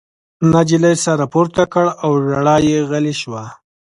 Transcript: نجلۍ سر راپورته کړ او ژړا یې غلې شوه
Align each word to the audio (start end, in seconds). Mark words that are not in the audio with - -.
نجلۍ 0.51 0.95
سر 1.03 1.15
راپورته 1.21 1.63
کړ 1.73 1.85
او 2.03 2.11
ژړا 2.25 2.55
یې 2.69 2.79
غلې 2.89 3.13
شوه 3.21 3.43